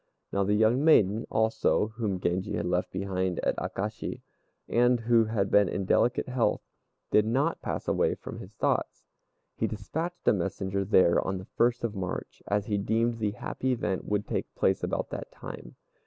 [0.31, 4.21] Now the young maiden also, whom Genji had left behind at Akashi,
[4.67, 6.63] and who had been in delicate health,
[7.11, 9.05] did not pass away from his thoughts.
[9.57, 13.73] He despatched a messenger there on the first of March, as he deemed the happy
[13.73, 15.75] event would take place about that time.